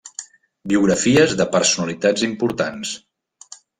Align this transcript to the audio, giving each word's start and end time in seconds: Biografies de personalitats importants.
Biografies 0.71 1.35
de 1.41 1.47
personalitats 1.57 2.25
importants. 2.29 2.95